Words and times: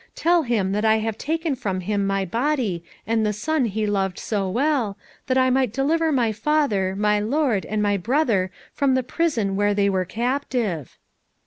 Tell 0.15 0.41
him 0.41 0.71
that 0.71 0.83
I 0.83 0.97
have 0.97 1.15
taken 1.15 1.53
from 1.53 1.81
him 1.81 2.07
my 2.07 2.25
body 2.25 2.83
and 3.05 3.23
the 3.23 3.31
son 3.33 3.65
he 3.65 3.85
loved 3.85 4.17
so 4.17 4.49
well, 4.49 4.97
that 5.27 5.37
I 5.37 5.51
might 5.51 5.71
deliver 5.71 6.11
my 6.11 6.31
father, 6.31 6.95
my 6.95 7.19
lord, 7.19 7.67
and 7.67 7.83
my 7.83 7.97
brother 7.97 8.49
from 8.73 8.95
the 8.95 9.03
prison 9.03 9.55
where 9.55 9.75
they 9.75 9.91
were 9.91 10.05
captive." 10.05 10.97